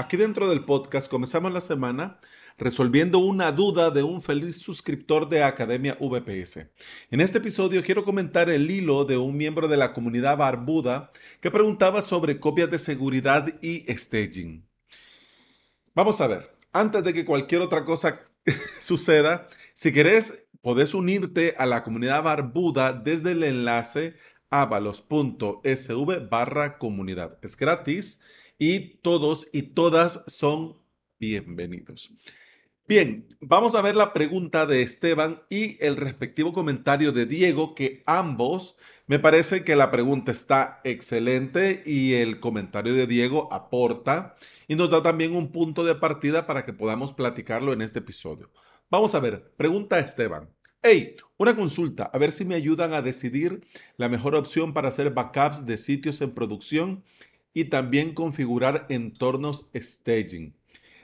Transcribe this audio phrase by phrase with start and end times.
[0.00, 2.20] Aquí dentro del podcast comenzamos la semana
[2.56, 6.68] resolviendo una duda de un feliz suscriptor de Academia VPS.
[7.10, 11.50] En este episodio quiero comentar el hilo de un miembro de la comunidad barbuda que
[11.50, 14.64] preguntaba sobre copias de seguridad y staging.
[15.96, 18.20] Vamos a ver, antes de que cualquier otra cosa
[18.78, 24.14] suceda, si querés, podés unirte a la comunidad barbuda desde el enlace
[24.50, 27.36] avalos.sv barra comunidad.
[27.42, 28.20] Es gratis
[28.58, 30.76] y todos y todas son
[31.18, 32.10] bienvenidos.
[32.86, 38.02] Bien, vamos a ver la pregunta de Esteban y el respectivo comentario de Diego, que
[38.06, 38.76] ambos
[39.06, 44.90] me parece que la pregunta está excelente y el comentario de Diego aporta y nos
[44.90, 48.50] da también un punto de partida para que podamos platicarlo en este episodio.
[48.90, 50.48] Vamos a ver, pregunta Esteban.
[50.82, 53.66] Hey, una consulta, a ver si me ayudan a decidir
[53.96, 57.04] la mejor opción para hacer backups de sitios en producción
[57.54, 60.54] y también configurar entornos staging.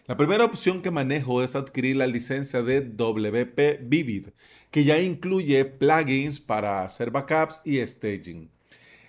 [0.06, 4.28] La primera opción que manejo es adquirir la licencia de WP Vivid,
[4.70, 8.50] que ya incluye plugins para hacer backups y staging.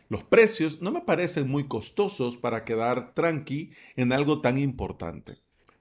[0.08, 5.38] Los precios no me parecen muy costosos para quedar tranqui en algo tan importante.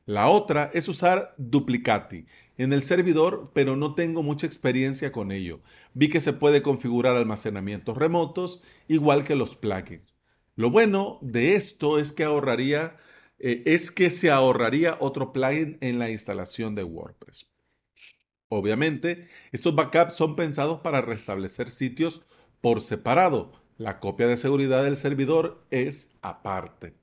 [0.06, 2.27] La otra es usar Duplicati
[2.58, 5.60] en el servidor, pero no tengo mucha experiencia con ello.
[5.94, 10.14] Vi que se puede configurar almacenamientos remotos, igual que los plugins.
[10.56, 12.97] Lo bueno de esto es que ahorraría,
[13.38, 17.48] eh, es que se ahorraría otro plugin en la instalación de WordPress.
[18.48, 22.22] Obviamente, estos backups son pensados para restablecer sitios
[22.60, 23.52] por separado.
[23.78, 26.94] La copia de seguridad del servidor es aparte.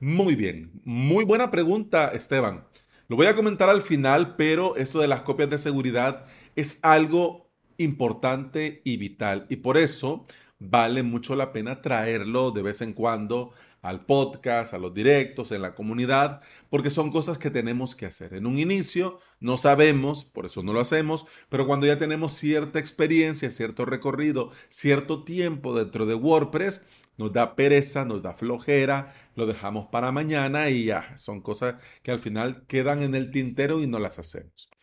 [0.00, 2.64] Muy bien, muy buena pregunta, Esteban.
[3.08, 6.24] Lo voy a comentar al final, pero esto de las copias de seguridad
[6.56, 9.46] es algo importante y vital.
[9.50, 10.26] Y por eso
[10.68, 13.52] vale mucho la pena traerlo de vez en cuando
[13.84, 18.32] al podcast, a los directos, en la comunidad, porque son cosas que tenemos que hacer.
[18.32, 22.78] En un inicio no sabemos, por eso no lo hacemos, pero cuando ya tenemos cierta
[22.78, 26.86] experiencia, cierto recorrido, cierto tiempo dentro de WordPress,
[27.18, 32.10] nos da pereza, nos da flojera, lo dejamos para mañana y ya, son cosas que
[32.10, 34.73] al final quedan en el tintero y no las hacemos.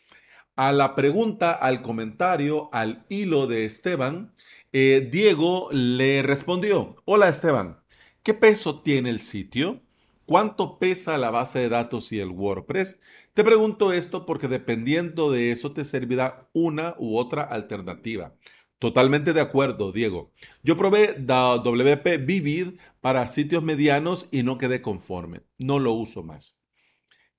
[0.62, 4.30] A la pregunta, al comentario, al hilo de Esteban,
[4.72, 7.80] eh, Diego le respondió, hola Esteban,
[8.22, 9.82] ¿qué peso tiene el sitio?
[10.28, 13.00] ¿Cuánto pesa la base de datos y el WordPress?
[13.34, 18.36] Te pregunto esto porque dependiendo de eso te servirá una u otra alternativa.
[18.78, 20.32] Totalmente de acuerdo, Diego.
[20.62, 25.42] Yo probé WP Vivid para sitios medianos y no quedé conforme.
[25.58, 26.62] No lo uso más.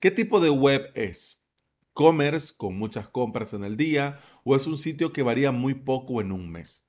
[0.01, 1.42] ¿Qué tipo de web es?
[1.93, 6.21] ¿Commerce con muchas compras en el día o es un sitio que varía muy poco
[6.21, 6.87] en un mes?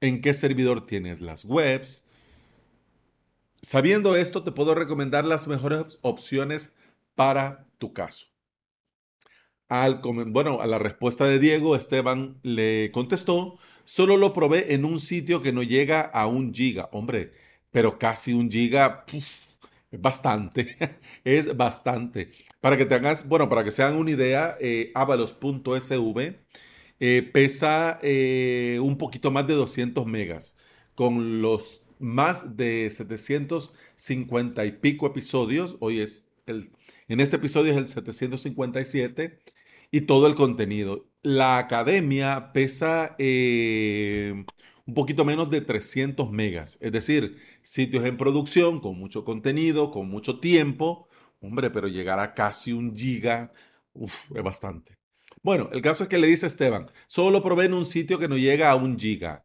[0.00, 2.04] ¿En qué servidor tienes las webs?
[3.62, 6.74] Sabiendo esto, te puedo recomendar las mejores opciones
[7.14, 8.26] para tu caso.
[9.68, 15.00] Al, bueno, a la respuesta de Diego, Esteban le contestó, solo lo probé en un
[15.00, 16.90] sitio que no llega a un giga.
[16.92, 17.32] Hombre,
[17.70, 19.24] pero casi un giga, es
[20.00, 20.76] bastante,
[21.24, 22.30] es bastante.
[22.60, 26.38] Para que te hagas, bueno, para que se una idea, eh, avalos.sv
[27.00, 30.56] eh, pesa eh, un poquito más de 200 megas,
[30.94, 35.76] con los más de 750 y pico episodios.
[35.80, 36.70] Hoy es el,
[37.08, 39.38] en este episodio es el 757
[39.90, 41.06] y todo el contenido.
[41.22, 44.44] La academia pesa eh,
[44.86, 50.08] un poquito menos de 300 megas, es decir, sitios en producción con mucho contenido, con
[50.08, 51.08] mucho tiempo.
[51.40, 53.52] Hombre, pero llegar a casi un giga,
[54.34, 54.96] es bastante.
[55.42, 58.36] Bueno, el caso es que le dice Esteban, solo probé en un sitio que no
[58.36, 59.44] llega a un giga.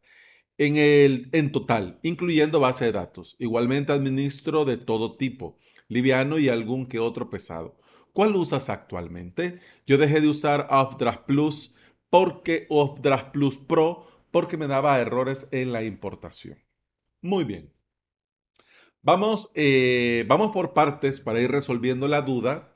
[0.56, 3.36] En, el, en total, incluyendo base de datos.
[3.38, 5.58] Igualmente administro de todo tipo,
[5.88, 7.78] liviano y algún que otro pesado.
[8.12, 9.60] ¿Cuál usas actualmente?
[9.86, 11.74] Yo dejé de usar Offdraft Plus
[12.10, 16.58] porque Offdraft Plus Pro porque me daba errores en la importación.
[17.22, 17.72] Muy bien.
[19.02, 22.74] Vamos, eh, vamos por partes para ir resolviendo la duda.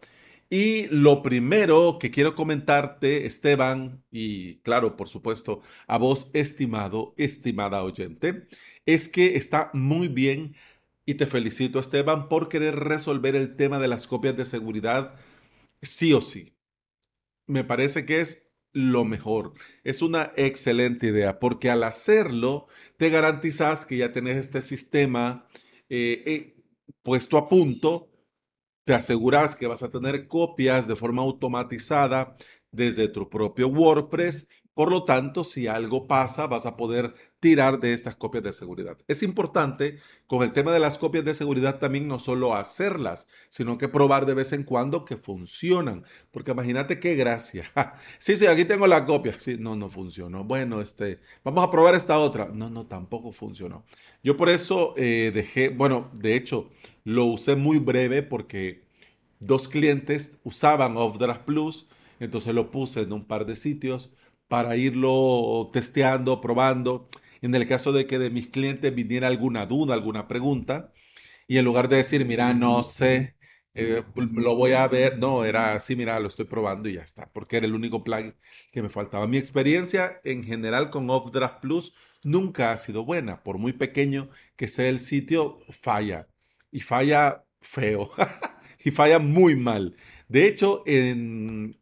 [0.51, 7.83] Y lo primero que quiero comentarte, Esteban, y claro, por supuesto, a vos, estimado, estimada
[7.83, 8.47] oyente,
[8.87, 10.55] es que está muy bien
[11.07, 15.17] y te felicito, Esteban, por querer resolver el tema de las copias de seguridad
[15.83, 16.55] sí o sí.
[17.47, 18.44] Me parece que es
[18.75, 19.55] lo mejor.
[19.85, 22.67] Es una excelente idea porque al hacerlo
[22.99, 25.47] te garantizas que ya tenés este sistema
[25.89, 26.57] eh, eh,
[27.03, 28.11] puesto a punto.
[28.85, 32.37] Te aseguras que vas a tener copias de forma automatizada
[32.71, 34.49] desde tu propio WordPress.
[34.75, 38.97] Por lo tanto, si algo pasa, vas a poder tirar de estas copias de seguridad.
[39.07, 43.77] Es importante con el tema de las copias de seguridad también no solo hacerlas, sino
[43.77, 46.05] que probar de vez en cuando que funcionan.
[46.31, 47.71] Porque imagínate qué gracia.
[48.19, 49.39] sí, sí, aquí tengo la copia.
[49.39, 50.43] Sí, no, no funcionó.
[50.43, 52.49] Bueno, este, vamos a probar esta otra.
[52.51, 53.85] No, no, tampoco funcionó.
[54.23, 56.71] Yo por eso eh, dejé, bueno, de hecho,
[57.05, 58.85] lo usé muy breve porque
[59.39, 61.89] dos clientes usaban OffDraft Plus,
[62.21, 64.15] entonces lo puse en un par de sitios
[64.49, 67.07] para irlo testeando, probando.
[67.45, 70.95] En el caso de que de mis clientes viniera alguna duda, alguna pregunta,
[71.47, 73.37] y en lugar de decir, mira, no sé,
[73.75, 77.31] eh, lo voy a ver, no, era así, mira, lo estoy probando y ya está,
[77.35, 78.35] porque era el único plugin
[78.73, 79.27] que me faltaba.
[79.27, 84.67] Mi experiencia en general con OffDraft Plus nunca ha sido buena, por muy pequeño que
[84.67, 86.29] sea el sitio, falla,
[86.71, 88.11] y falla feo,
[88.83, 89.97] y falla muy mal.
[90.29, 91.79] De hecho, en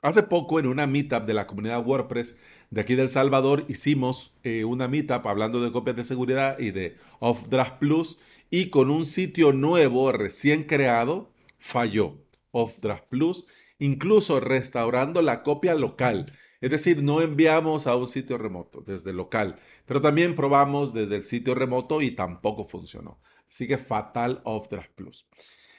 [0.00, 2.36] Hace poco en una meetup de la comunidad WordPress
[2.70, 6.96] de aquí del Salvador hicimos eh, una meetup hablando de copias de seguridad y de
[7.18, 8.18] Off-Draft Plus
[8.48, 12.16] y con un sitio nuevo recién creado falló
[12.52, 13.44] Off-Draft Plus,
[13.80, 16.32] incluso restaurando la copia local.
[16.60, 21.24] Es decir, no enviamos a un sitio remoto desde local, pero también probamos desde el
[21.24, 23.20] sitio remoto y tampoco funcionó.
[23.48, 25.26] Así que fatal Off-Draft Plus.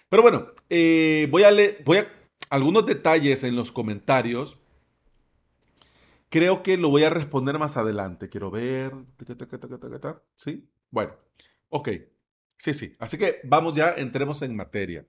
[0.09, 1.51] Pero bueno, eh, voy, a
[1.85, 2.18] voy a
[2.49, 4.59] algunos detalles en los comentarios.
[6.29, 8.29] Creo que lo voy a responder más adelante.
[8.29, 8.93] Quiero ver.
[10.35, 10.69] ¿Sí?
[10.91, 11.15] Bueno,
[11.69, 11.89] ok.
[12.57, 12.95] Sí, sí.
[12.99, 15.05] Así que vamos ya, entremos en materia.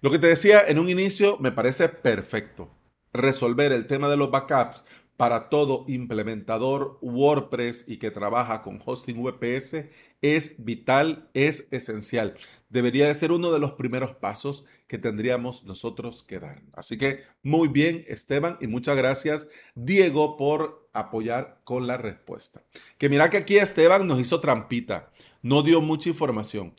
[0.00, 2.70] Lo que te decía en un inicio me parece perfecto.
[3.12, 4.84] Resolver el tema de los backups
[5.20, 9.84] para todo implementador WordPress y que trabaja con hosting VPS
[10.22, 12.38] es vital, es esencial.
[12.70, 16.62] Debería de ser uno de los primeros pasos que tendríamos nosotros que dar.
[16.72, 22.62] Así que muy bien, Esteban, y muchas gracias, Diego, por apoyar con la respuesta.
[22.96, 25.12] Que mira que aquí Esteban nos hizo trampita,
[25.42, 26.72] no dio mucha información.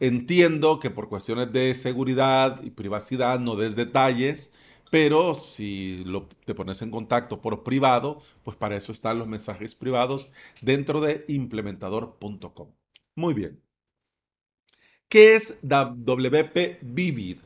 [0.00, 4.50] Entiendo que por cuestiones de seguridad y privacidad no des detalles,
[4.90, 9.74] pero si lo, te pones en contacto por privado, pues para eso están los mensajes
[9.74, 10.30] privados
[10.60, 12.72] dentro de implementador.com.
[13.14, 13.60] Muy bien.
[15.08, 17.38] ¿Qué es WP Vivid?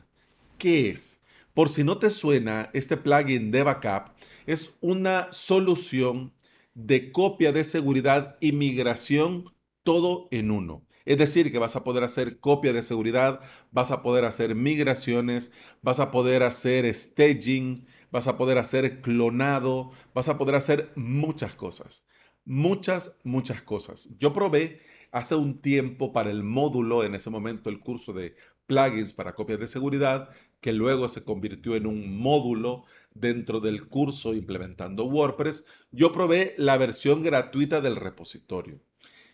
[0.57, 1.19] ¿Qué es?
[1.53, 4.13] Por si no te suena, este plugin de backup
[4.45, 6.33] es una solución
[6.73, 9.53] de copia de seguridad y migración
[9.83, 10.85] todo en uno.
[11.05, 15.51] Es decir, que vas a poder hacer copia de seguridad, vas a poder hacer migraciones,
[15.81, 21.55] vas a poder hacer staging, vas a poder hacer clonado, vas a poder hacer muchas
[21.55, 22.05] cosas.
[22.45, 24.09] Muchas, muchas cosas.
[24.17, 24.81] Yo probé
[25.11, 29.59] hace un tiempo para el módulo, en ese momento el curso de plugins para copias
[29.59, 30.29] de seguridad,
[30.61, 35.65] que luego se convirtió en un módulo dentro del curso implementando WordPress.
[35.91, 38.79] Yo probé la versión gratuita del repositorio.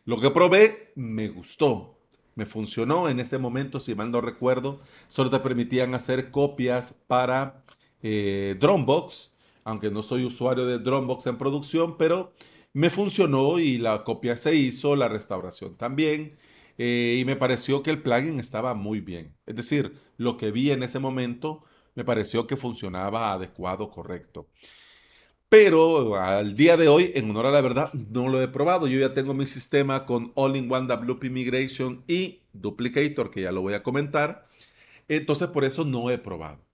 [0.07, 1.99] Lo que probé me gustó,
[2.35, 4.79] me funcionó en ese momento, si mal no recuerdo.
[5.09, 7.65] Solo te permitían hacer copias para
[8.01, 9.33] eh, Dropbox,
[9.65, 12.31] aunque no soy usuario de Dropbox en producción, pero
[12.71, 16.37] me funcionó y la copia se hizo, la restauración también.
[16.77, 19.35] Eh, y me pareció que el plugin estaba muy bien.
[19.45, 21.65] Es decir, lo que vi en ese momento
[21.95, 24.47] me pareció que funcionaba adecuado, correcto.
[25.49, 28.87] Pero al día de hoy, en honor a la verdad, no lo he probado.
[28.87, 33.73] Yo ya tengo mi sistema con All-in-One WP Migration y Duplicator, que ya lo voy
[33.73, 34.49] a comentar.
[35.07, 36.65] Entonces, por eso no he probado.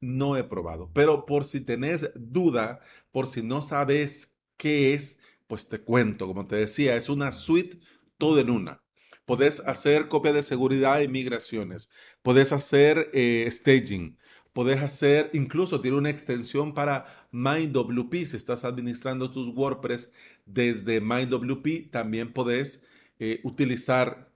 [0.00, 0.90] No he probado.
[0.94, 2.80] Pero por si tenés duda,
[3.12, 6.26] por si no sabes qué es, pues te cuento.
[6.28, 7.80] Como te decía, es una suite
[8.18, 8.82] todo en una.
[9.24, 11.90] Podés hacer copia de seguridad y migraciones.
[12.22, 14.18] Podés hacer eh, staging
[14.52, 18.24] Podés hacer, incluso tiene una extensión para MindWP.
[18.24, 20.12] Si estás administrando tus WordPress
[20.44, 22.84] desde MindWP, también podés
[23.18, 24.30] eh, utilizar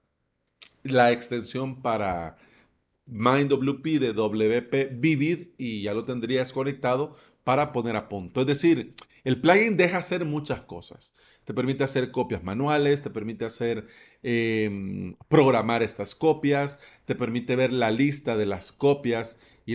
[0.83, 2.39] la extensión para
[3.07, 8.41] MindWP de WP Vivid y ya lo tendrías conectado para poner a punto.
[8.41, 11.15] Es decir, el plugin deja hacer muchas cosas.
[11.45, 13.87] Te permite hacer copias manuales, te permite hacer
[14.23, 19.75] em, programar estas copias, te permite ver la lista de las copias y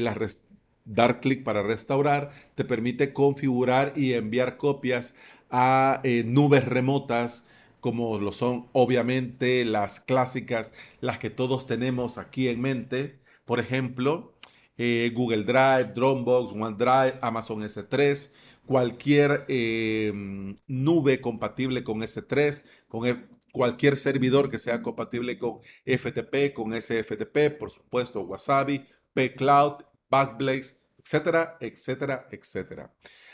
[0.85, 5.13] dar clic para restaurar, te permite configurar y enviar copias
[5.51, 7.47] a eh, nubes remotas,
[7.81, 13.19] como lo son obviamente las clásicas, las que todos tenemos aquí en mente.
[13.45, 14.33] Por ejemplo,
[14.77, 18.31] eh, Google Drive, Dropbox, OneDrive, Amazon S3,
[18.65, 26.53] cualquier em, nube compatible con S3, con e, cualquier servidor que sea compatible con FTP,
[26.53, 32.93] con SFTP, por supuesto, Wasabi, P-Cloud, Backblaze, etcétera, etcétera, etcétera.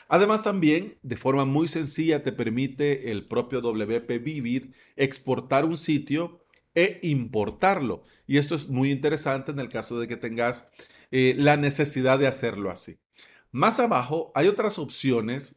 [0.10, 6.46] Además también, de forma muy sencilla, te permite el propio WP Vivid exportar un sitio
[6.75, 8.03] e importarlo.
[8.25, 10.69] Y esto es muy interesante en el caso de que tengas
[11.12, 13.00] eh, la necesidad de hacerlo así.
[13.51, 15.55] Más abajo hay otras opciones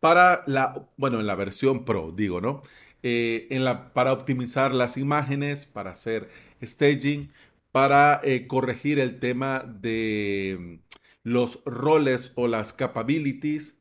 [0.00, 2.62] para la, bueno, en la versión Pro, digo, ¿no?
[3.02, 3.48] Eh,
[3.94, 6.28] para optimizar las imágenes, para hacer
[6.62, 7.30] staging,
[7.72, 10.80] para eh, corregir el tema de
[11.22, 13.76] los roles o las capabilities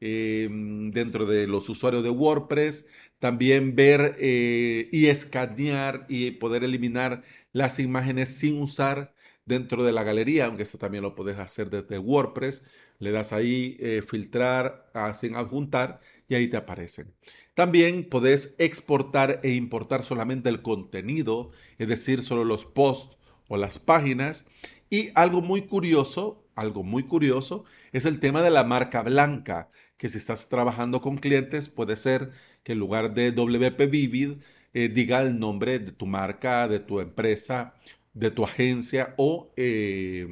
[0.00, 2.86] dentro de los usuarios de WordPress,
[3.20, 7.22] también ver eh, y escanear y poder eliminar
[7.52, 11.98] las imágenes sin usar dentro de la galería, aunque esto también lo puedes hacer desde
[11.98, 12.64] WordPress.
[12.98, 17.14] Le das ahí eh, filtrar sin adjuntar y ahí te aparecen.
[17.54, 23.16] También puedes exportar e importar solamente el contenido, es decir, solo los posts
[23.48, 24.46] o las páginas.
[24.90, 30.08] Y algo muy curioso, algo muy curioso, es el tema de la marca blanca, que
[30.08, 32.32] si estás trabajando con clientes puede ser
[32.62, 34.32] que en lugar de WP Vivid
[34.74, 37.74] eh, diga el nombre de tu marca, de tu empresa,
[38.14, 40.28] de tu agencia o eh,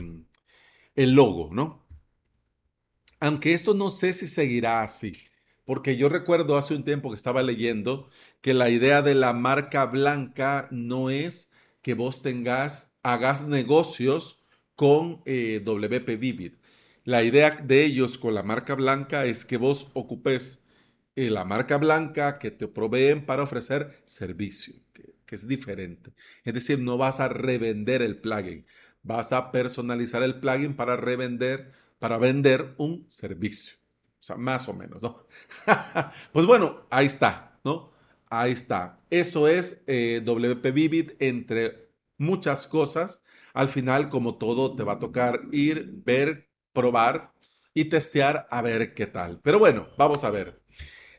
[0.97, 1.87] el logo, ¿no?
[3.21, 5.17] Aunque esto no sé si seguirá así,
[5.65, 8.09] porque yo recuerdo hace un tiempo que estaba leyendo
[8.41, 11.53] que la idea de la marca blanca no es
[11.83, 14.43] que vos tengas, hagas negocios
[14.75, 16.55] con eh, WP Vivid.
[17.05, 20.61] La idea de ellos con la marca blanca es que vos ocupes
[21.29, 26.13] la marca blanca que te proveen para ofrecer servicio, que, es diferente.
[26.45, 28.67] Es decir, no vas a revender el plugin,
[29.03, 33.77] vas a personalizar el plugin para revender, para vender un servicio.
[34.19, 35.27] O sea, más o menos, ¿no?
[36.33, 37.93] pues bueno, ahí está, ¿no?
[38.29, 38.97] Ahí está.
[39.09, 41.90] Eso es eh, WP Vivid entre
[42.21, 43.25] muchas cosas.
[43.53, 47.33] Al final, como todo, te va a tocar ir, ver, probar
[47.75, 49.41] y testear a ver qué tal.
[49.43, 50.61] Pero bueno, vamos a ver.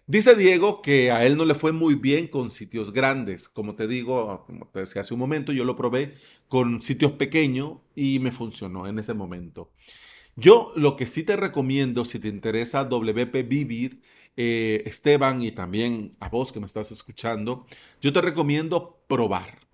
[0.08, 3.48] Dice Diego que a él no le fue muy bien con sitios grandes.
[3.50, 6.16] Como te digo, como te decía hace un momento, yo lo probé
[6.48, 9.72] con sitios pequeños y me funcionó en ese momento.
[10.36, 13.96] Yo lo que sí te recomiendo, si te interesa WP Vivid,
[14.38, 17.66] eh, Esteban y también a vos que me estás escuchando,
[18.02, 19.71] yo te recomiendo probar.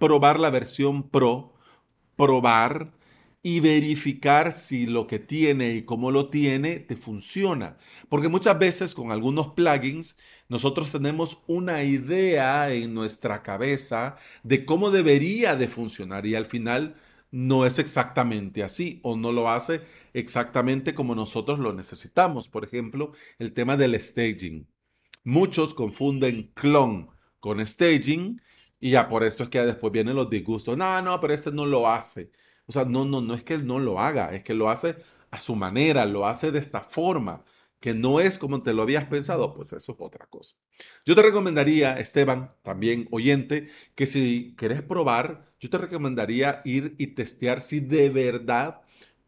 [0.00, 1.52] Probar la versión Pro,
[2.16, 2.94] probar
[3.42, 7.76] y verificar si lo que tiene y cómo lo tiene te funciona.
[8.08, 14.90] Porque muchas veces con algunos plugins nosotros tenemos una idea en nuestra cabeza de cómo
[14.90, 16.96] debería de funcionar y al final
[17.30, 19.82] no es exactamente así o no lo hace
[20.14, 22.48] exactamente como nosotros lo necesitamos.
[22.48, 24.66] Por ejemplo, el tema del staging.
[25.24, 28.40] Muchos confunden clon con staging
[28.80, 30.76] y ya por eso es que después vienen los disgustos.
[30.76, 32.30] No, no, pero este no lo hace.
[32.66, 34.96] O sea, no, no, no es que él no lo haga, es que lo hace
[35.30, 37.44] a su manera, lo hace de esta forma,
[37.78, 40.56] que no es como te lo habías pensado, pues eso es otra cosa.
[41.04, 47.08] Yo te recomendaría, Esteban, también oyente, que si querés probar, yo te recomendaría ir y
[47.08, 48.80] testear si de verdad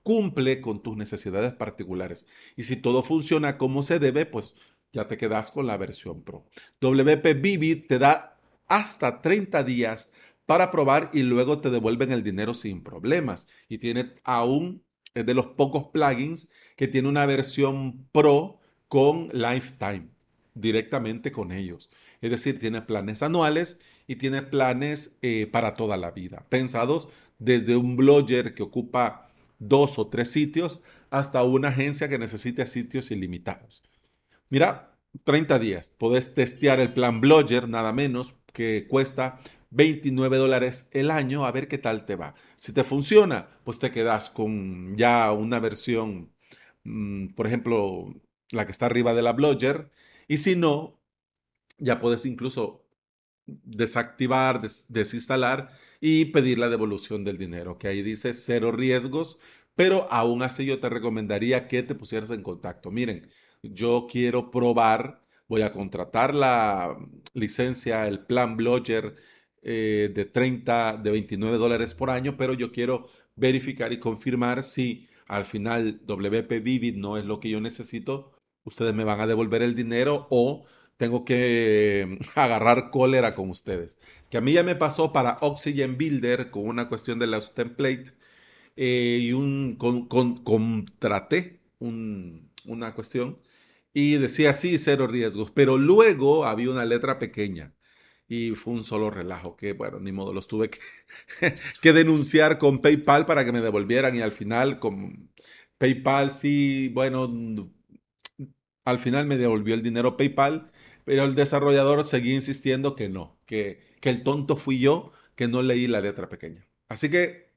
[0.02, 2.26] cumple con tus necesidades particulares.
[2.56, 4.56] Y si todo funciona como se debe, pues
[4.92, 6.46] ya te quedas con la versión Pro.
[6.80, 8.38] WP Vivid te da
[8.68, 10.10] hasta 30 días
[10.46, 13.48] para probar y luego te devuelven el dinero sin problemas.
[13.68, 14.82] Y tiene aún,
[15.14, 20.08] es de los pocos plugins que tiene una versión pro con lifetime,
[20.54, 21.90] directamente con ellos.
[22.20, 27.76] Es decir, tiene planes anuales y tiene planes eh, para toda la vida, pensados desde
[27.76, 29.28] un blogger que ocupa
[29.58, 33.82] dos o tres sitios hasta una agencia que necesite sitios ilimitados.
[34.48, 34.92] Mira,
[35.24, 35.90] 30 días.
[35.90, 39.40] Podés testear el plan Blogger, nada menos, que cuesta
[39.70, 42.34] 29 dólares el año, a ver qué tal te va.
[42.56, 46.32] Si te funciona, pues te quedas con ya una versión,
[46.84, 48.14] mm, por ejemplo,
[48.50, 49.90] la que está arriba de la Blogger.
[50.28, 51.00] Y si no,
[51.78, 52.86] ya puedes incluso
[53.46, 59.38] desactivar, desinstalar y pedir la devolución del dinero, que ahí dice cero riesgos,
[59.74, 62.90] pero aún así yo te recomendaría que te pusieras en contacto.
[62.90, 63.28] Miren,
[63.62, 65.21] yo quiero probar,
[65.52, 66.96] voy a contratar la
[67.34, 69.16] licencia, el plan Blogger
[69.60, 73.06] eh, de 30, de 29 dólares por año, pero yo quiero
[73.36, 78.32] verificar y confirmar si al final WP Vivid no es lo que yo necesito,
[78.64, 80.64] ustedes me van a devolver el dinero o
[80.96, 83.98] tengo que agarrar cólera con ustedes.
[84.30, 88.16] Que a mí ya me pasó para Oxygen Builder con una cuestión de los templates
[88.76, 91.60] eh, y un contraté
[92.64, 93.36] una cuestión
[93.92, 97.74] y decía sí, cero riesgos, pero luego había una letra pequeña
[98.28, 100.80] y fue un solo relajo que, bueno, ni modo, los tuve que,
[101.92, 105.30] denunciar con PayPal para que me devolvieran y al final con
[105.78, 107.30] PayPal sí, bueno,
[108.84, 110.70] al final me devolvió el dinero PayPal,
[111.04, 115.62] pero el desarrollador seguía insistiendo que no, que, que el tonto fui yo, que no
[115.62, 116.66] leí la letra pequeña.
[116.88, 117.52] Así que,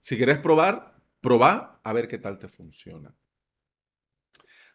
[0.00, 3.14] si quieres probar, probá a ver qué tal te funciona.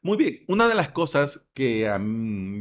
[0.05, 1.89] Muy bien, una de las cosas que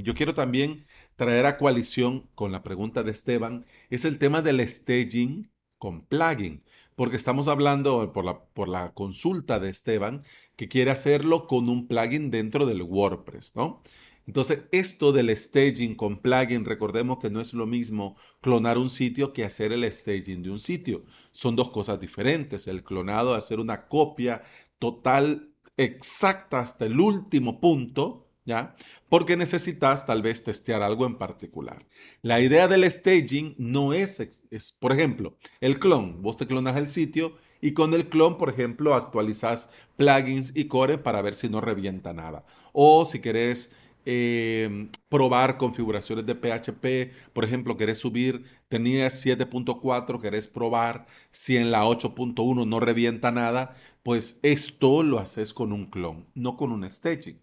[0.05, 4.67] yo quiero también traer a coalición con la pregunta de Esteban es el tema del
[4.69, 6.63] staging con plugin,
[6.95, 10.23] porque estamos hablando por la, por la consulta de Esteban
[10.55, 13.81] que quiere hacerlo con un plugin dentro del WordPress, ¿no?
[14.25, 19.33] Entonces, esto del staging con plugin, recordemos que no es lo mismo clonar un sitio
[19.33, 21.05] que hacer el staging de un sitio.
[21.33, 22.69] Son dos cosas diferentes.
[22.69, 24.43] El clonado, hacer una copia
[24.79, 28.75] total exacta hasta el último punto, ¿ya?
[29.09, 31.87] Porque necesitas tal vez testear algo en particular.
[32.23, 36.23] La idea del staging no es, es, por ejemplo, el clon.
[36.23, 40.99] Vos te clonas el sitio y con el clon, por ejemplo, actualizas plugins y core
[40.99, 42.45] para ver si no revienta nada.
[42.73, 43.71] O si querés
[44.05, 51.71] eh, probar configuraciones de PHP, por ejemplo, querés subir, tenías 7.4, querés probar si en
[51.71, 56.91] la 8.1 no revienta nada, pues esto lo haces con un clon, no con un
[56.91, 57.41] staging.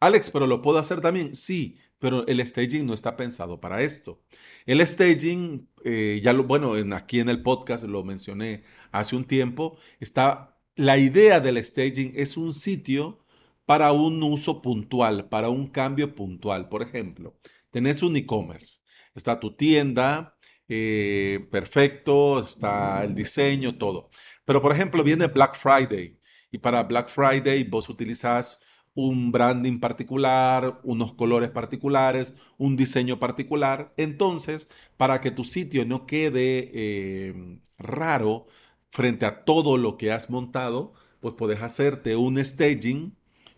[0.00, 1.34] Alex, pero lo puedo hacer también.
[1.36, 4.22] Sí, pero el staging no está pensado para esto.
[4.66, 9.78] El staging, eh, ya lo, bueno, aquí en el podcast lo mencioné hace un tiempo,
[10.00, 13.24] está, la idea del staging es un sitio
[13.66, 16.68] para un uso puntual, para un cambio puntual.
[16.68, 17.38] Por ejemplo,
[17.70, 18.80] tenés un e-commerce,
[19.14, 20.34] está tu tienda,
[20.68, 24.10] eh, perfecto, está el diseño, todo.
[24.50, 26.18] Pero por ejemplo, viene Black Friday
[26.50, 28.60] y para Black Friday vos utilizas
[28.94, 33.94] un branding particular, unos colores particulares, un diseño particular.
[33.96, 38.48] Entonces, para que tu sitio no quede eh, raro
[38.90, 43.14] frente a todo lo que has montado, pues puedes hacerte un staging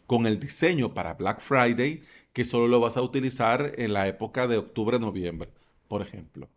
[0.07, 2.03] con el diseño para Black Friday
[2.35, 5.55] que solo lo vas a utilizar en la época de octubre-noviembre,
[5.89, 6.51] por ejemplo.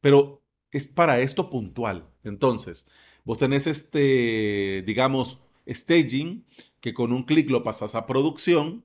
[0.00, 2.08] Pero es para esto puntual.
[2.24, 2.86] Entonces,
[3.24, 6.44] Vos tenés este, digamos, staging
[6.80, 8.84] que con un clic lo pasas a producción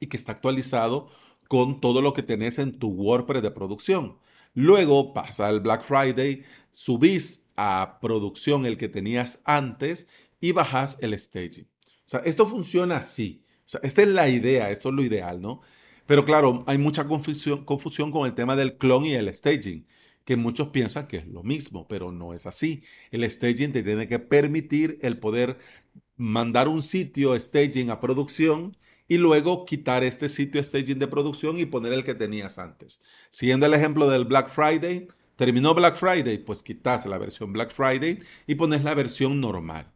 [0.00, 1.08] y que está actualizado
[1.48, 4.18] con todo lo que tenés en tu WordPress de producción.
[4.54, 10.06] Luego pasa el Black Friday, subís a producción el que tenías antes
[10.40, 11.64] y bajas el staging.
[11.64, 13.44] O sea, esto funciona así.
[13.60, 15.60] O sea, esta es la idea, esto es lo ideal, ¿no?
[16.06, 19.86] Pero claro, hay mucha confusión, confusión con el tema del clon y el staging
[20.24, 22.82] que muchos piensan que es lo mismo, pero no es así.
[23.10, 25.58] El staging te tiene que permitir el poder
[26.16, 31.66] mandar un sitio staging a producción y luego quitar este sitio staging de producción y
[31.66, 33.02] poner el que tenías antes.
[33.30, 38.20] Siguiendo el ejemplo del Black Friday, terminó Black Friday, pues quitas la versión Black Friday
[38.46, 39.92] y pones la versión normal,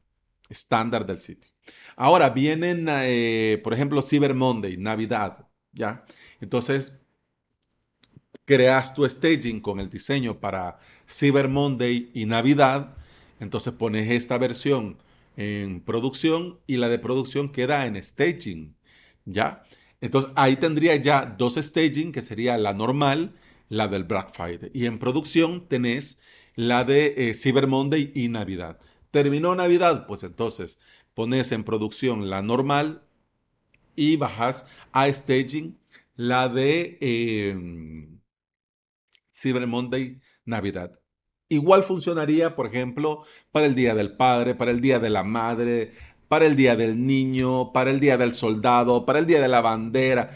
[0.49, 1.51] estándar del sitio.
[1.97, 6.05] Ahora vienen, eh, por ejemplo, Cyber Monday, Navidad, ¿ya?
[6.41, 7.01] Entonces,
[8.49, 12.97] creas tu staging con el diseño para Cyber Monday y Navidad,
[13.41, 14.97] entonces pones esta versión
[15.37, 18.75] en producción y la de producción queda en staging,
[19.27, 19.65] ¿ya?
[20.01, 23.35] Entonces ahí tendría ya dos staging, que sería la normal,
[23.69, 24.71] la del Black Friday.
[24.73, 26.19] Y en producción tenés
[26.55, 28.79] la de eh, Cyber Monday y Navidad.
[29.11, 30.07] ¿Terminó Navidad?
[30.07, 30.79] Pues entonces
[31.13, 33.03] pones en producción la normal
[33.95, 35.77] y bajas a staging
[36.17, 36.97] la de...
[37.03, 38.18] Em,
[39.41, 40.99] Cyber Monday, Navidad.
[41.49, 45.93] Igual funcionaría, por ejemplo, para el Día del Padre, para el Día de la Madre,
[46.29, 49.63] para el Día del Niño, para el Día del Soldado, para el Día de la
[49.63, 50.31] Bandera.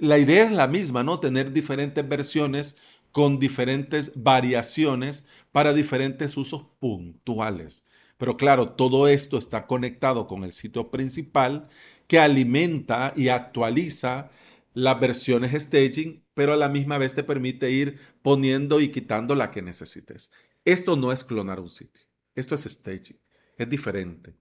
[0.00, 1.18] La idea es la misma, ¿no?
[1.18, 2.76] Tener diferentes versiones
[3.10, 7.84] con diferentes variaciones para diferentes usos puntuales.
[8.18, 11.68] Pero claro, todo esto está conectado con el sitio principal
[12.06, 14.30] que alimenta y actualiza
[14.74, 19.50] las versiones staging, pero a la misma vez te permite ir poniendo y quitando la
[19.50, 20.30] que necesites.
[20.64, 22.02] Esto no es clonar un sitio,
[22.34, 23.20] esto es staging,
[23.58, 24.38] es diferente.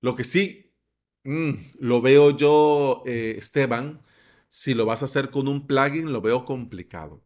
[0.00, 0.72] Lo que sí
[1.24, 4.04] mm, lo veo yo, eh, Esteban,
[4.48, 7.24] si lo vas a hacer con un plugin, lo veo complicado.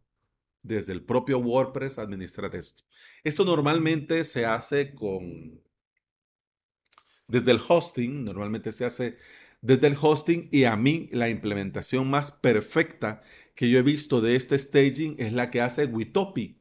[0.63, 2.83] Desde el propio WordPress administrar esto.
[3.23, 5.61] Esto normalmente se hace con...
[7.27, 9.19] Desde el hosting, normalmente se hace
[9.61, 13.21] desde el hosting y a mí la implementación más perfecta
[13.55, 16.59] que yo he visto de este staging es la que hace Witopi,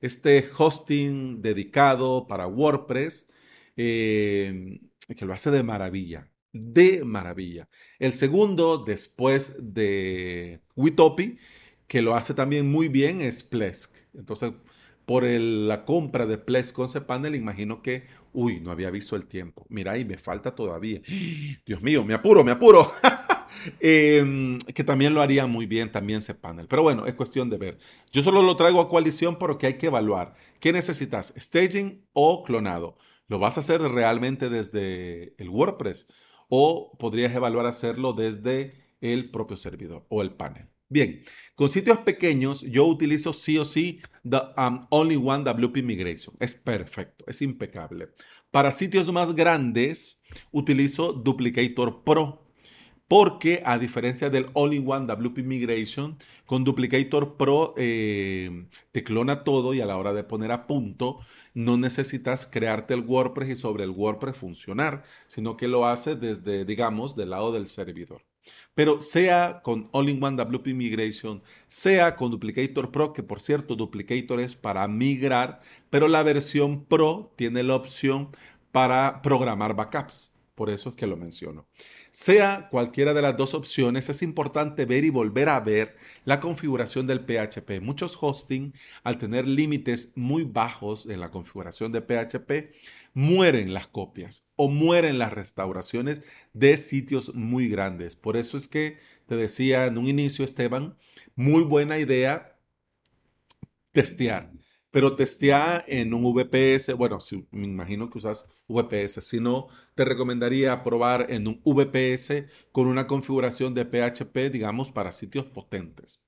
[0.00, 3.28] este hosting dedicado para WordPress,
[3.76, 4.80] eh,
[5.16, 7.68] que lo hace de maravilla, de maravilla.
[7.98, 11.38] El segundo, después de Witopi,
[11.86, 13.94] que lo hace también muy bien, es Plesk.
[14.14, 14.52] Entonces,
[15.10, 19.66] por la compra de Plex con cPanel, imagino que, uy, no había visto el tiempo.
[19.68, 21.00] Mira, y me falta todavía.
[21.66, 22.92] Dios mío, me apuro, me apuro.
[23.80, 26.66] Em, que también lo haría muy bien también cPanel.
[26.68, 27.78] Pero bueno, es cuestión de ver.
[28.12, 30.34] Yo solo lo traigo a coalición, pero que hay que evaluar.
[30.60, 31.34] ¿Qué necesitas?
[31.36, 32.96] ¿Staging o clonado?
[33.28, 36.06] ¿Lo vas a hacer realmente desde el WordPress?
[36.48, 40.68] ¿O podrías evaluar hacerlo desde el propio servidor o el panel?
[40.88, 41.22] Bien,
[41.54, 46.34] con sitios pequeños yo utilizo sí o sí the um, Only One WP Migration.
[46.40, 48.08] Es perfecto, es impecable.
[48.50, 52.49] Para sitios más grandes utilizo Duplicator Pro
[53.10, 59.80] porque a diferencia del All-in-One WP Migration, con Duplicator Pro eh, te clona todo y
[59.80, 61.18] a la hora de poner a punto
[61.52, 66.64] no necesitas crearte el WordPress y sobre el WordPress funcionar, sino que lo hace desde,
[66.64, 68.22] digamos, del lado del servidor.
[68.76, 74.54] Pero sea con All-in-One WP Migration, sea con Duplicator Pro, que por cierto, Duplicator es
[74.54, 78.28] para migrar, pero la versión Pro tiene la opción
[78.70, 80.30] para programar backups.
[80.60, 81.66] Por eso es que lo menciono.
[82.10, 85.96] Sea cualquiera de las dos opciones, es importante ver y volver a ver
[86.26, 87.80] la configuración del PHP.
[87.80, 92.74] Muchos hosting, al tener límites muy bajos en la configuración de PHP,
[93.14, 96.20] mueren las copias o mueren las restauraciones
[96.52, 98.14] de sitios muy grandes.
[98.14, 100.94] Por eso es que te decía en un inicio, Esteban,
[101.36, 102.60] muy buena idea
[103.92, 104.52] testear
[104.90, 106.94] pero testea en un VPS.
[106.94, 107.18] Bueno,
[107.50, 109.24] me imagino que usas VPS.
[109.24, 115.12] Si no, te recomendaría probar en un VPS con una configuración de PHP, digamos, para
[115.12, 116.20] sitios potentes.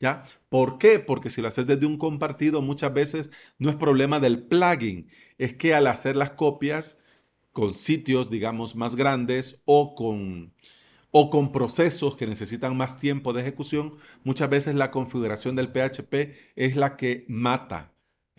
[0.00, 0.22] ¿Ya?
[0.48, 0.98] ¿Por qué?
[0.98, 5.52] Porque si lo haces desde un compartido, muchas veces no es problema del plugin, es
[5.54, 7.02] que al hacer las copias
[7.52, 10.54] con sitios, digamos, más grandes o con
[11.10, 16.34] o con procesos que necesitan más tiempo de ejecución, muchas veces la configuración del PHP
[16.56, 17.92] es la que mata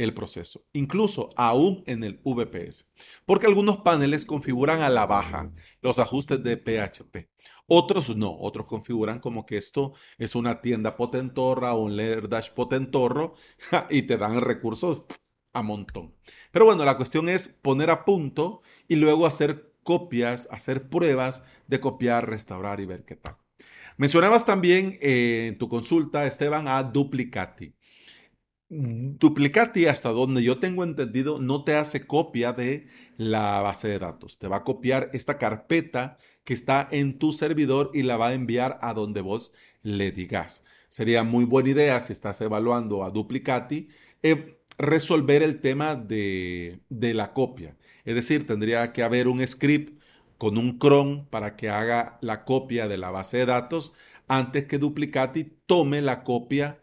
[0.03, 2.91] el proceso, incluso aún en el VPS,
[3.25, 7.29] porque algunos paneles configuran a la baja los ajustes de PHP.
[7.67, 12.49] Otros no, otros configuran como que esto es una tienda potentorra o un layer dash
[12.51, 13.35] potentorro
[13.89, 15.03] y te dan recursos
[15.53, 16.13] a montón.
[16.51, 21.79] Pero bueno, la cuestión es poner a punto y luego hacer copias, hacer pruebas de
[21.79, 23.37] copiar, restaurar y ver qué tal.
[23.97, 27.75] Mencionabas también eh, en tu consulta, Esteban, a Duplicati.
[28.73, 34.39] Duplicati, hasta donde yo tengo entendido, no te hace copia de la base de datos.
[34.39, 38.33] Te va a copiar esta carpeta que está en tu servidor y la va a
[38.33, 39.51] enviar a donde vos
[39.83, 40.63] le digas.
[40.87, 43.89] Sería muy buena idea si estás evaluando a Duplicati
[44.23, 47.75] eh, resolver el tema de, de la copia.
[48.05, 50.01] Es decir, tendría que haber un script
[50.37, 53.91] con un cron para que haga la copia de la base de datos
[54.29, 56.80] antes que Duplicati tome la copia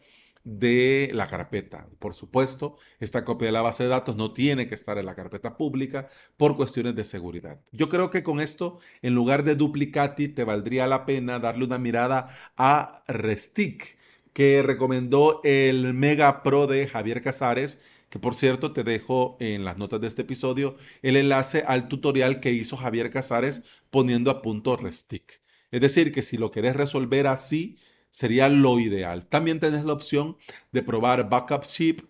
[0.49, 1.89] de la carpeta.
[1.99, 5.15] Por supuesto, esta copia de la base de datos no tiene que estar en la
[5.15, 6.09] carpeta pública
[6.39, 7.61] por cuestiones de seguridad.
[7.71, 11.79] Yo creo que con esto, en lugar de duplicati, te valdría la pena darle una
[11.79, 13.99] mirada a Restic,
[14.33, 19.77] que recomendó el Mega Pro de Javier Casares, que por cierto te dejo en las
[19.77, 24.77] notas de este episodio el enlace al tutorial que hizo Javier Casares poniendo a punto
[24.79, 25.43] Restic.
[25.71, 27.77] Es decir, que si lo querés resolver así,
[28.11, 29.27] sería lo ideal.
[29.27, 30.37] También tenés la opción
[30.73, 32.01] de probar Backup Ship,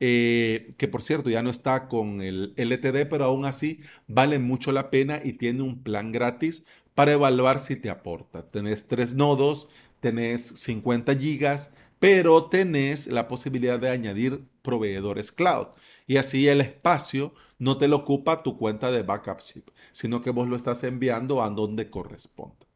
[0.00, 4.70] eh, que por cierto ya no está con el LTD, pero aún así vale mucho
[4.72, 8.48] la pena y tiene un plan gratis para evaluar si te aporta.
[8.50, 9.68] Tenés tres nodos,
[10.00, 15.68] tenés 50 gigas, pero tenés la posibilidad de añadir proveedores cloud.
[16.06, 20.30] Y así el espacio no te lo ocupa tu cuenta de Backup Ship, sino que
[20.30, 22.66] vos lo estás enviando a donde corresponda.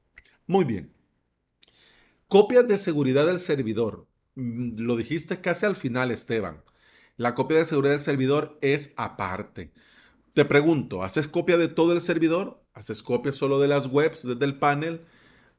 [0.46, 1.01] Muy bien.
[2.32, 4.06] Copias de seguridad del servidor.
[4.36, 6.62] Mm, lo dijiste casi al final, Esteban.
[7.18, 9.70] La copia de seguridad del servidor es aparte.
[10.32, 12.64] Te pregunto, ¿haces copia de todo el servidor?
[12.72, 15.02] ¿Haces copia solo de las webs desde el panel?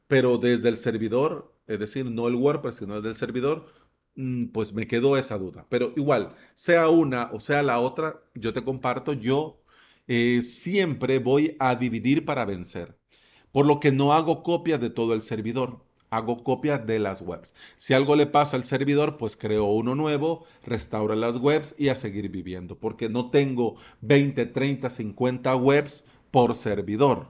[0.07, 3.67] Pero desde el servidor, es decir, no el WordPress, sino desde el servidor,
[4.15, 5.67] mm, pues me quedó esa duda.
[5.69, 9.61] Pero igual, sea una o sea la otra, yo te comparto, yo
[10.07, 12.97] eh, siempre voy a dividir para vencer.
[13.51, 15.83] Por lo que no hago copias de todo el servidor
[16.15, 17.53] hago copias de las webs.
[17.77, 21.95] Si algo le pasa al servidor, pues creo uno nuevo, restauro las webs y a
[21.95, 27.27] seguir viviendo, porque no tengo 20, 30, 50 webs por servidor.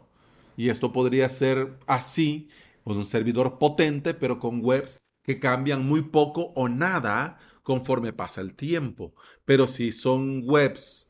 [0.57, 2.49] Y esto podría ser así,
[2.83, 8.41] con un servidor potente, pero con webs que cambian muy poco o nada conforme pasa
[8.41, 9.13] el tiempo.
[9.45, 11.09] Pero si son webs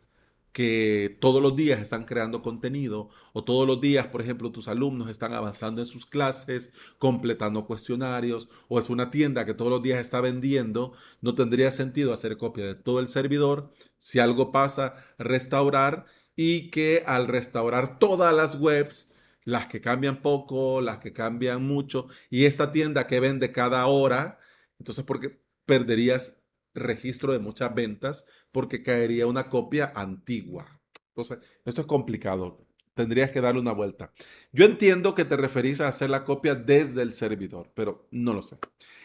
[0.54, 5.10] que todos los días están creando contenido o todos los días, por ejemplo, tus alumnos
[5.10, 10.00] están avanzando en sus clases, completando cuestionarios o es una tienda que todos los días
[10.00, 13.74] está vendiendo, no tendría sentido hacer copia de todo el servidor.
[13.98, 19.12] Si algo pasa, restaurar y que al restaurar todas las webs,
[19.46, 24.40] las que cambian poco, las que cambian mucho y esta tienda que vende cada hora,
[24.80, 26.43] entonces porque perderías
[26.74, 30.82] registro de muchas ventas porque caería una copia antigua.
[31.10, 32.66] Entonces, esto es complicado.
[32.94, 34.12] Tendrías que darle una vuelta.
[34.52, 38.44] Yo entiendo que te referís a hacer la copia desde el servidor, pero no lo
[38.44, 38.58] sé.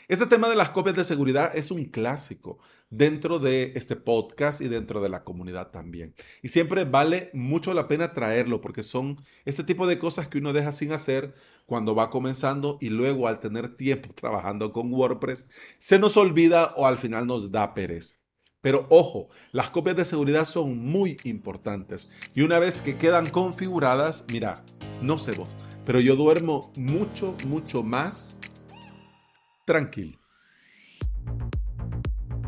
[0.09, 2.59] Este tema de las copias de seguridad es un clásico
[2.90, 6.14] dentro de este podcast y dentro de la comunidad también.
[6.42, 10.53] Y siempre vale mucho la pena traerlo porque son este tipo de cosas que uno
[10.53, 11.35] deja sin hacer
[11.66, 15.46] cuando va comenzando y luego al tener tiempo trabajando con WordPress,
[15.79, 18.17] se nos olvida o al final nos da pereza.
[18.61, 24.25] Pero ojo, las copias de seguridad son muy importantes y una vez que quedan configuradas,
[24.33, 24.62] mira,
[25.01, 25.49] no sé vos,
[25.87, 28.38] pero yo duermo mucho, mucho más
[29.64, 30.18] tranquilo.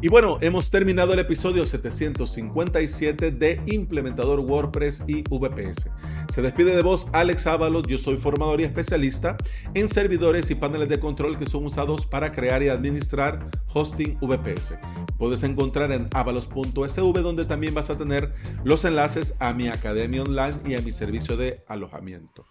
[0.02, 5.90] Y bueno, hemos terminado el episodio 757 de Implementador WordPress y VPS.
[6.32, 9.36] Se despide de vos Alex Ábalos, yo soy formador y especialista
[9.74, 14.78] en servidores y paneles de control que son usados para crear y administrar hosting VPS.
[15.18, 18.32] Puedes encontrar en avalos.sv donde también vas a tener
[18.64, 22.46] los enlaces a mi academia online y a mi servicio de alojamiento.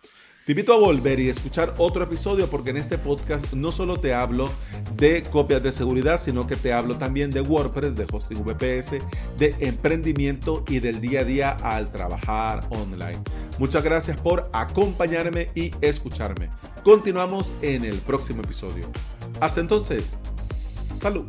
[0.49, 4.15] Te invito a volver y escuchar otro episodio porque en este podcast no solo te
[4.15, 4.49] hablo
[4.95, 8.93] de copias de seguridad, sino que te hablo también de WordPress, de hosting VPS,
[9.37, 13.21] de emprendimiento y del día a día al trabajar online.
[13.59, 16.49] Muchas gracias por acompañarme y escucharme.
[16.83, 18.89] Continuamos en el próximo episodio.
[19.39, 21.25] Hasta entonces, salud.